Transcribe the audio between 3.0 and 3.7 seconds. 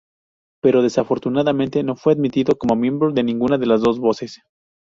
ninguna de